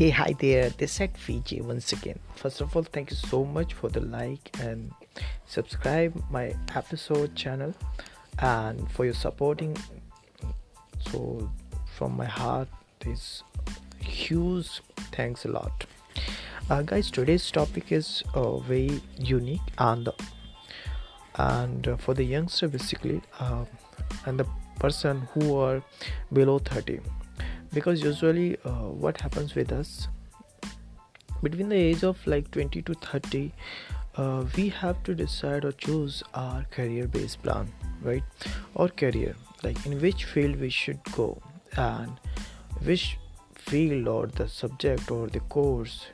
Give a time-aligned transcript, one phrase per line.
[0.00, 0.70] Hey, hi there.
[0.70, 2.18] This is VJ once again.
[2.34, 4.90] First of all, thank you so much for the like and
[5.44, 7.74] subscribe my episode channel
[8.38, 9.76] and for your supporting.
[11.10, 11.50] So,
[11.98, 12.68] from my heart,
[13.00, 13.42] this
[14.00, 14.80] huge
[15.12, 15.84] thanks a lot.
[16.70, 20.08] Uh, guys, today's topic is uh, very unique and
[21.34, 23.66] and uh, for the youngster basically uh,
[24.24, 24.46] and the
[24.78, 25.82] person who are
[26.32, 27.00] below 30
[27.72, 30.08] because usually uh, what happens with us
[31.42, 33.52] between the age of like 20 to 30
[34.16, 38.24] uh, we have to decide or choose our career based plan right?
[38.74, 41.40] Or career like in which field we should go
[41.76, 42.12] and
[42.82, 43.18] which
[43.54, 46.06] field or the subject or the course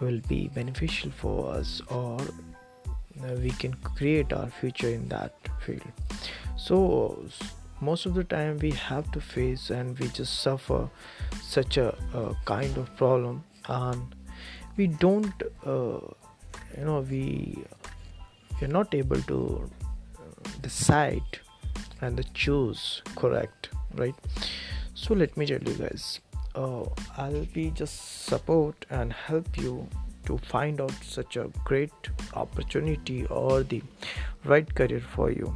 [0.00, 5.82] will be beneficial for us or uh, we can create our future in that field.
[6.56, 7.26] So
[7.80, 10.88] most of the time we have to face and we just suffer
[11.42, 13.44] such a, a kind of problem.
[13.68, 14.14] And
[14.76, 16.00] we don't uh,
[16.76, 17.64] you know we
[18.60, 19.70] we're not able to
[20.62, 21.38] decide
[22.00, 24.14] and the choose correct right?
[24.94, 26.20] So let me tell you guys
[26.54, 26.82] uh,
[27.16, 29.86] i'll be just support and help you
[30.26, 33.82] to find out such a great opportunity or the
[34.44, 35.52] right career for you.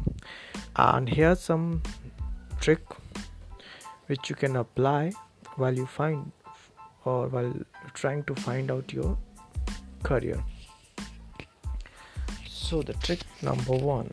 [0.76, 1.82] And here's some
[2.64, 2.80] trick
[4.06, 5.12] which you can apply
[5.56, 6.32] while you find
[7.04, 7.52] or while
[7.92, 9.18] trying to find out your
[10.02, 10.42] career.
[12.48, 14.10] So the trick number one.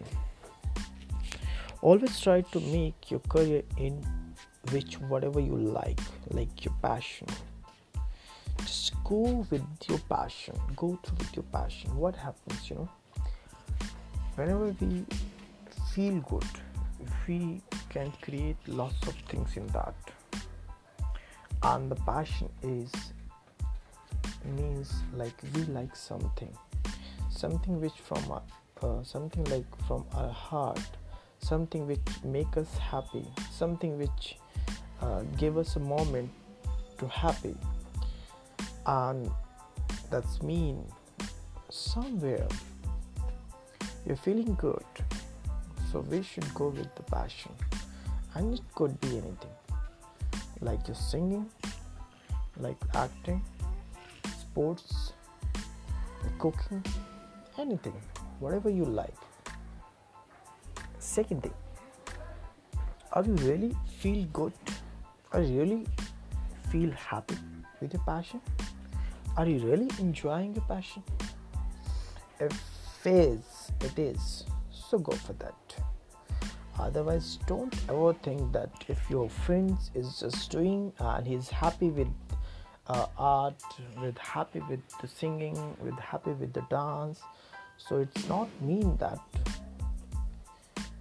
[1.81, 4.05] Always try to make your career in
[4.71, 7.27] which whatever you like like your passion.
[8.59, 10.59] Just go with your passion.
[10.75, 11.95] Go through with your passion.
[11.95, 12.89] What happens you know?
[14.35, 15.05] Whenever we
[15.93, 16.51] feel good
[16.99, 17.61] if we
[17.91, 19.93] can create lots of things in that.
[21.61, 22.89] And the passion is
[24.45, 26.55] means like we like something.
[27.29, 28.41] Something which from our,
[28.81, 30.79] uh, something like from our heart.
[31.39, 33.25] Something which make us happy.
[33.51, 34.37] Something which
[35.01, 36.31] uh, give us a moment
[36.97, 37.55] to happy.
[38.85, 39.29] And
[40.09, 40.85] that's mean
[41.69, 42.47] somewhere
[44.05, 44.85] you're feeling good.
[45.91, 47.51] So we should go with the passion
[48.35, 49.55] and it could be anything.
[50.59, 51.49] Like just singing
[52.57, 53.41] like acting
[54.39, 55.13] sports
[56.37, 56.83] cooking
[57.57, 57.95] anything
[58.39, 59.15] whatever you like.
[60.99, 61.53] Second thing
[63.13, 64.53] are you really feel good?
[65.33, 65.85] Are you really
[66.69, 67.37] feel happy
[67.79, 68.41] with your passion?
[69.37, 71.03] Are you really enjoying your passion?
[72.39, 72.53] If
[73.05, 74.43] it is.
[74.71, 75.55] So go for that
[76.81, 82.07] otherwise don't ever think that if your friend is just doing and he's happy with
[82.87, 83.63] uh, art
[84.01, 87.21] with happy with the singing with happy with the dance
[87.77, 89.19] so it's not mean that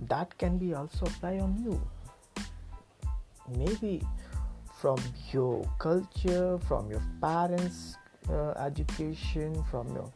[0.08, 1.80] that can be also apply on you.
[3.56, 4.02] Maybe
[4.80, 4.98] from
[5.32, 7.96] your culture from your parents
[8.30, 10.10] uh, education from your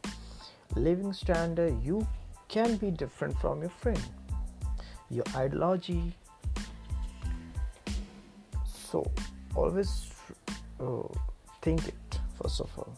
[0.75, 2.07] living standard you
[2.47, 4.01] can be different from your friend
[5.09, 6.13] your ideology.
[8.65, 9.09] So
[9.55, 10.11] always
[10.79, 11.07] uh,
[11.61, 12.93] think it first of all.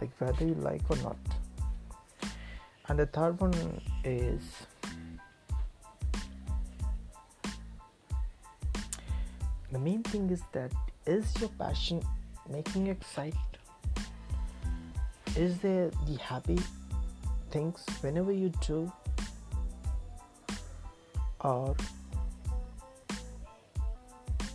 [0.00, 1.16] Like whether you like or not.
[2.88, 4.42] And the third one is
[9.72, 10.72] the main thing is that
[11.06, 12.02] is your passion
[12.48, 13.38] making you excited?
[15.36, 16.58] Is there the happy
[17.50, 18.90] things whenever you do
[21.40, 21.76] or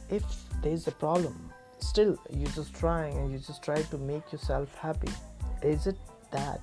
[0.09, 0.23] if
[0.61, 5.11] there's a problem still you're just trying and you just try to make yourself happy.
[5.61, 5.97] Is it
[6.31, 6.61] that?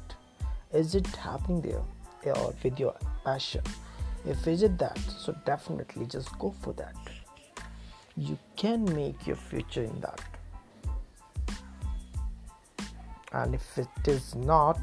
[0.72, 2.94] Is it happening there or with your
[3.24, 3.62] passion?
[4.26, 6.96] If is it that so definitely just go for that.
[8.16, 10.20] You can make your future in that.
[13.32, 14.80] And if it is not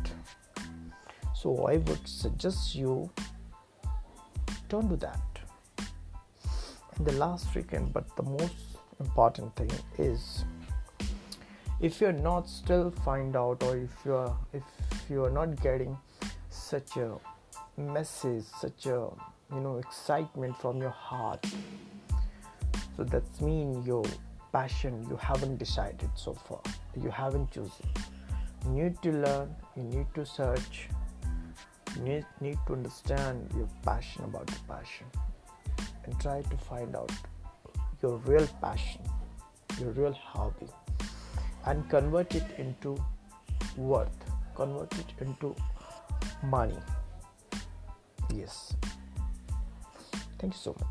[1.38, 3.10] so i would suggest you
[4.70, 5.40] don't do that
[6.96, 8.56] and the last weekend but the most
[9.00, 10.44] important thing is
[11.80, 14.64] if you're not still find out or if you're if
[15.10, 15.98] you're not getting
[16.50, 17.12] such a
[17.78, 19.00] message such a
[19.54, 21.46] you know excitement from your heart
[22.96, 24.04] so that's mean your
[24.52, 26.62] passion you haven't decided so far
[27.02, 27.86] you haven't chosen.
[28.66, 30.90] You need to learn you need to search
[32.06, 35.06] you need to understand your passion about your passion
[36.06, 37.12] and try to find out
[38.02, 39.02] your real passion,
[39.80, 40.68] your real hobby,
[41.66, 42.98] and convert it into
[43.76, 44.16] worth,
[44.56, 45.56] convert it into
[46.44, 46.78] money.
[48.34, 48.74] Yes.
[50.40, 50.88] Thank you so much.